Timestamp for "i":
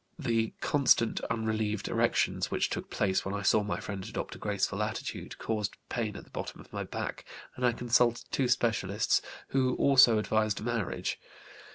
3.35-3.43, 7.63-7.71